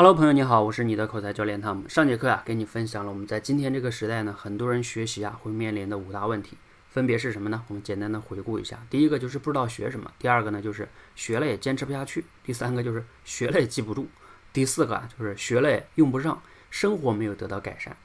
[0.00, 1.88] Hello，朋友你好，我是你的口才教练汤姆。
[1.88, 6.56] 上节课啊，给你分享了我们在今天这个时代呢，很多人学习啊会面临的五大问题，
[6.88, 7.64] 分别是什么呢？
[7.66, 8.78] 我们简单的回顾一下。
[8.88, 14.06] 第一个就是不知道学什么，第二个呢就是学了也坚持不下去，第三个就是学了也记不住，
[14.52, 16.40] 第四个啊就是学了也用不上，
[16.70, 17.96] 生活没有得到改善，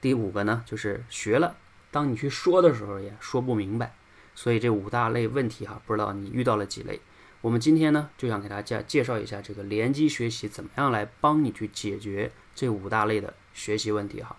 [0.00, 1.56] 第五个呢就是学了，
[1.90, 3.92] 当你去说的时候也说不明白。
[4.36, 7.00] 所以这五大类问题哈，不知道你遇到了几类？
[7.44, 14.38] 我们今天呢，就想给大家介绍一下这个联机学习怎么样来帮你去解决这五大类的学习问题哈。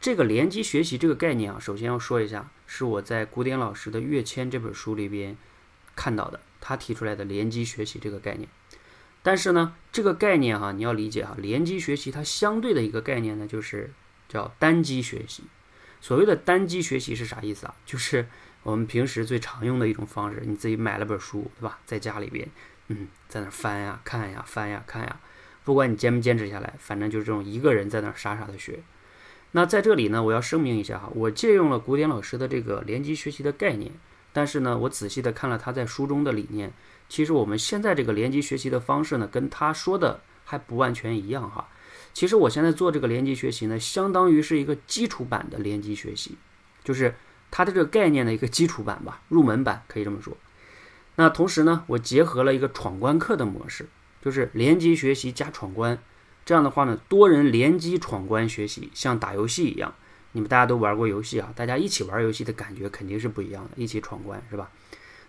[0.00, 5.36] 这个联机学习这个概念啊，首先要说一下，是我在古典老师的《跃迁》这本书里边
[5.94, 8.48] 看到的，他提出来的联机学习这个概念。
[9.22, 13.92] 但是呢，这个概念哈，你要理解哈，联机学习它相对的一个概念呢，就是
[14.28, 15.44] 叫单机学习。
[16.00, 17.76] 所谓的单机学习是啥意思啊？
[17.86, 18.26] 就是
[18.62, 21.78] 我们平时最常用的一种方式，你自己买了本书，对吧？
[21.86, 22.46] 在家里边，
[22.88, 25.18] 嗯，在那翻呀、看呀、翻呀、看呀，
[25.64, 28.80] 不管你坚不坚持下来，反正就是这种一个人在那傻傻的学。
[29.52, 33.92] 那在这里呢，我要声明一下哈，我借用了古典老师的这个联机学习的概念，
[34.34, 36.72] 但是呢，我仔细的看了他在书中的理念，
[37.08, 41.66] 其实我们现在这个联机学习的方式呢，跟他说的还不完全一样哈。
[42.12, 46.36] 其实我现在做这个联机学习呢，相当于是一个基础版的联机学习，
[46.84, 47.14] 就是。
[47.50, 50.36] 它的这个概念的一个基础版吧，入门版可以这么说。
[51.16, 53.86] 那同时呢，我结合了一个闯关课的模式，
[54.22, 55.98] 就是联机学习加闯关。
[56.46, 59.94] 这样的话呢，多人联机闯关学习，像打游戏一样。
[60.32, 64.70] 你们大家都玩过游戏啊，大家一起玩游戏的感觉肯定是不一样的，一起闯关是吧？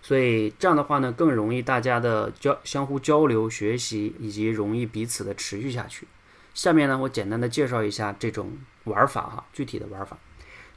[0.02, 6.08] 所以这样的话呢，更容易大家的交相互交流学习，以及容易彼此的持续下去。
[6.54, 10.18] 下面呢，我简单的介绍一下这种玩法哈，具体的玩法。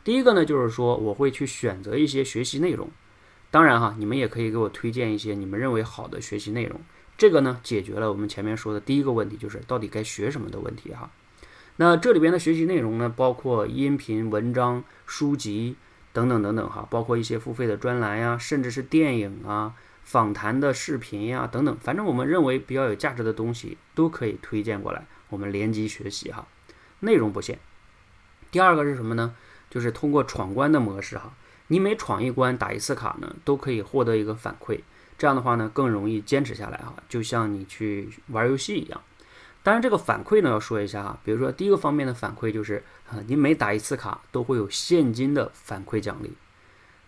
[0.04, 2.90] 第一个呢，就是说我会去选择一些学习内容，
[3.50, 6.78] 当然哈，你们也可以给我推荐一些你们认为好的学习内容。
[7.16, 11.10] 这个呢，解决了我们前面说的第一个问题，就是到底该学什么的问题哈。
[11.76, 15.76] 那这里边的学习内容呢，包括音频、文章、书籍
[16.12, 26.46] 等等等等哈，包括一些付费的专栏呀，甚至是电影啊、访谈的视频呀等等，反正我们认为比较有价值的东西都可以推荐过来，我们联机学习哈，
[27.00, 27.58] 内容不限。
[28.50, 29.34] 第二个是什么呢？
[29.74, 31.34] 就是通过闯关的模式哈，
[31.66, 34.78] 你每闯一关打一次卡呢，都可以获得一个反馈。
[35.18, 39.00] 这样的话呢，更容易坚持下来哈，就像你去玩游戏一样。
[39.64, 46.34] 当然，这个反馈呢要说一下哈，比如说第一个方面的反馈就是啊，你每打一次卡都会有现金的反馈奖励。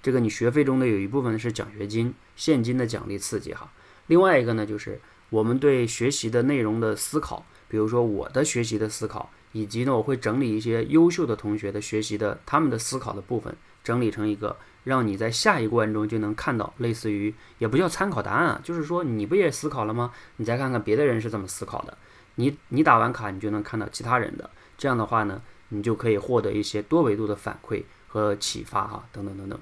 [0.03, 3.71] 这个你学费中的有一部分是奖学金，现金的奖励刺激哈。
[4.09, 5.01] 另外一个呢，就是
[5.31, 9.31] 我们对学习的内容的思考，比如说我的学习的思考。
[9.59, 20.13] 以及呢，我会整理一些优秀的同学的学习的他们的思考的部分，整理成一个让你在下一关中就能看到，类似于也不叫参考答案啊，就是说你不也思考了吗？
[20.37, 21.97] 你再看看别的人是怎么思考的，
[22.35, 25.41] 你你打完卡你就能看到其他人的，这样的话呢，
[25.71, 29.59] 你就可以获得一些多维度的反馈和启发哈，等等等等。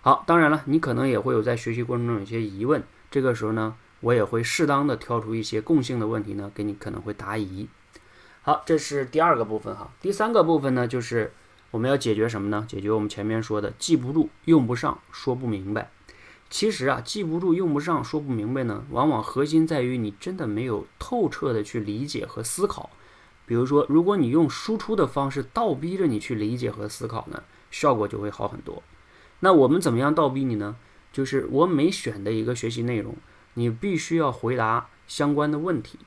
[0.00, 7.68] 好，当然了，你可能也会有在学习过程中有些疑问，这个时候呢，我也会适当的挑出一些共性的问题呢，给你可能会答疑。
[8.44, 9.92] 好，这是第二个部分哈。
[10.00, 11.32] 第三个部分呢，就是
[11.70, 12.66] 我们要解决什么呢？
[12.68, 15.92] 解决我们前面说的记不住、用不上、说不明白。
[16.50, 22.90] 其实啊，记不住、用不上、说不明白呢，往往核心在于你真的没有透彻的去理解和思考。
[23.46, 28.82] 比如说，如果你用输出的方式倒逼着你去理解和思考呢，效果就会好很多。
[29.38, 30.74] 那我们怎么样倒逼你呢？
[31.12, 33.14] 就是我每选的一个学习内容，
[33.54, 36.00] 你必须要回答相关的问题。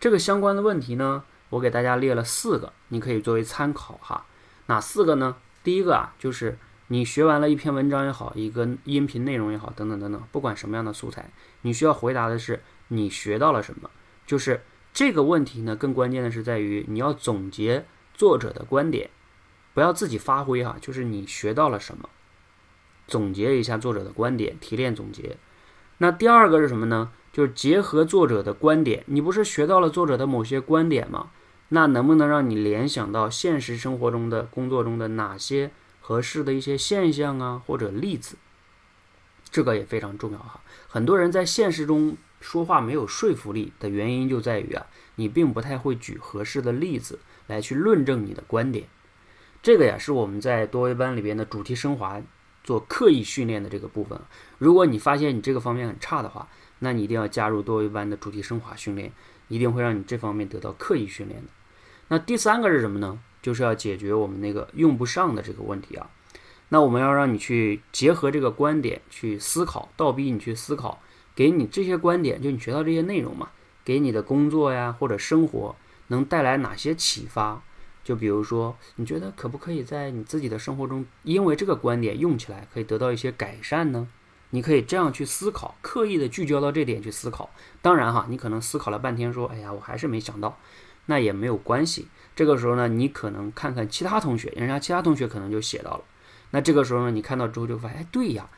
[0.00, 1.22] 这个相关的问题呢？
[1.54, 4.26] 我给大家列了四个，你可以作为参考哈。
[4.66, 5.36] 哪四个呢？
[5.62, 11.30] 第一个啊，就是你学完了一篇文章也好，一个音频内容也好，等等等等，不管什么样的素材，
[11.62, 13.88] 你需要回答的是你学到了什么。
[14.26, 19.10] 就是这个问题呢，更关键的是在于你要总结作者的观点，
[19.74, 20.76] 不要自己发挥哈。
[20.80, 22.08] 就是你学到了什么，
[23.06, 25.36] 总结一下作者的观点，提炼总结。
[25.98, 27.12] 那第二个是什么呢？
[27.32, 31.30] 就是结合作者的观点，你不是学到了作者的某些观点吗？
[31.70, 35.70] 那能不能让你联想到现实生活中的工作中的哪些
[36.00, 38.36] 合适的一些现象啊，或者例子？
[39.50, 40.60] 这个也非常重要哈。
[40.88, 48.86] 很多人在现实中说话没有说服力的原因就在于啊，你并不太会举合适的例子来去论证你的观点。
[49.62, 52.20] 这个呀，是我们在多维班里边的主题升华
[52.62, 54.20] 做刻意训练的这个部分。
[54.58, 56.48] 如果你发现你这个方面很差的话，
[56.80, 59.12] 那你一定要加入多维班的主题升华训练。
[59.48, 61.48] 一定会让你这方面得到刻意训练的。
[62.08, 63.18] 那第三个是什么呢？
[63.42, 66.10] 就是要解决我们那个用不上的这个问题啊。
[66.70, 71.00] 那我们要让你去结合这个观点去思考，倒逼你去思考，
[71.34, 73.50] 给你这些观点，就你学到这些内容嘛，
[73.84, 75.76] 给你的工作呀或者生活
[76.08, 77.62] 能带来哪些启发？
[78.02, 84.08] 就比如说，你觉得可不可以在你自己的生活中，因为这个观点用起来可以得到一些改善呢？
[84.54, 87.50] 你可以这样去思考，刻意的聚焦到这点去思考。
[87.82, 90.56] 当然哈，你可能思考了半天，说，哎呀，我还是没想到，
[91.06, 92.06] 那也没有关系。
[92.36, 96.04] 这个时候呢，你可能看看其他同学，人家其他同学可能就写到了。
[96.52, 98.48] 那这个时候呢，你看到之后就发现，哎，对呀，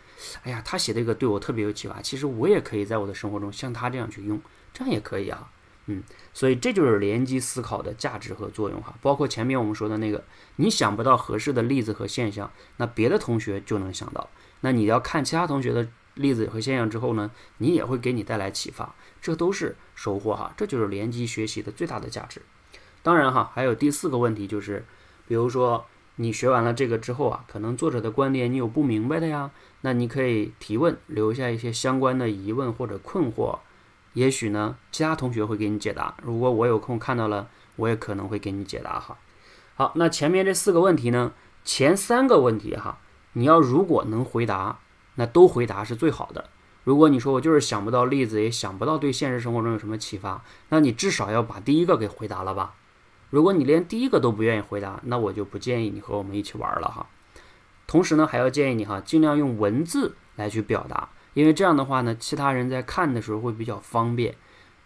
[0.43, 2.02] 哎呀，他写这个对我特别有启发。
[2.02, 4.38] 其实我也可以在我的生活中像他这样去用，
[4.75, 5.50] 这样也可以啊。
[5.86, 6.02] 嗯，
[6.34, 8.94] 所以这就是联机思考的价值和作用哈。
[9.00, 10.24] 包括前面我们说的那个，
[10.56, 14.28] 你想不到合适的例子和现象，那别的同学就能想到。
[14.62, 20.52] 那你要看其他同学的例子和现象之后呢，你也会给你带来启发，这都是收获哈。
[20.56, 22.42] 这就是联机学习的最大的价值。
[23.02, 24.84] 当然哈，还有第四个问题就是，
[25.28, 25.86] 比如说
[26.16, 29.52] 你学完了这个之后啊，可能作者的观点你有不明白的呀，
[29.82, 33.60] 那你可以提问，留下一些相关的疑问或者困惑。
[34.16, 36.14] 也许呢，其他同学会给你解答。
[36.22, 39.18] 如果我有空看到了，我也可能会给你解答哈。
[39.74, 41.34] 好，那前面这四个问题呢，
[41.66, 42.98] 前三个问题哈，
[43.34, 44.78] 你要如果能回答，
[45.16, 46.46] 那都回答是最好的。
[46.82, 52.72] 如果你说我就是想不到例子，也想不到对现实生活中有什么启发，那你至少要把第一个给回答了吧。
[53.28, 57.06] 如果你连第一个都不愿意回答，那我就不建议你和我们一起玩了哈。
[57.86, 61.10] 同时呢，还要建议你哈，尽量用文字来去表达。
[61.36, 64.34] 因为这样的话呢，其他人在看的时候会比较方便。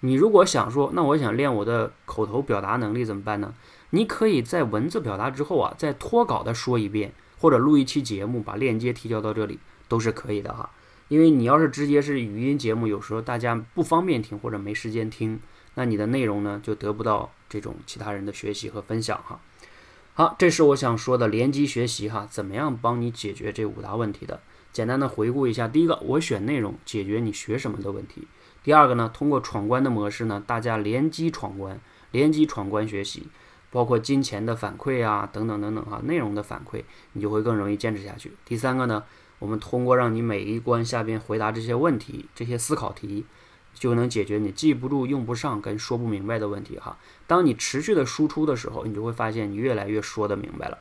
[0.01, 3.55] 你如果想说，那我想练我的口头表达能力怎么办呢？
[3.91, 10.69] 你可以在文字表达之后啊，再脱稿的说一遍，或者录一期节目，把链接提交到这里都是可以的哈。
[11.07, 15.39] 因为你要是直接是语音节目，有时候大家不方便听或者没时间听，
[15.75, 19.39] 那你的内容呢就得不到这种其他人的学习和分享哈。
[20.15, 24.41] 好，这是我想说的联机学习哈，怎么样帮你解决这五大问题的？
[24.73, 28.23] 简单的回顾一下，第一个，我选内容解决你学什么的问题；
[28.63, 31.81] 第二个呢，通过闯关的模式呢，大家联机闯关，
[32.13, 33.27] 联机闯关学习，
[33.71, 36.85] 包括金钱的反馈啊，等等等等哈，内容的反馈，
[37.15, 38.33] 你就会更容易坚持下去。
[38.45, 39.03] 第三个呢，
[39.41, 43.27] 我们通过让你每一关下边回答这些问题，这些思考题，
[43.75, 46.97] 就能解决你记不住、用不上跟说不明白的问题哈。
[47.27, 50.79] 当你持续的输出的时候，你就会发现你越来越说得明白了。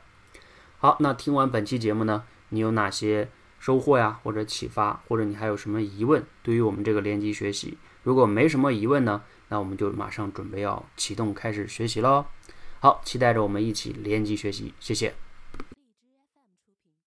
[0.78, 3.28] 好，那听完本期节目呢，你有哪些？
[3.60, 6.24] 收获呀，或者启发，或者你还有什么疑问？
[6.42, 12.24] 对于我们这个联机学习，如果没什么疑问呢，那我们就马上准备要启动开始学习喽。
[12.80, 15.14] 好，期待着我们一起联机学习，谢谢。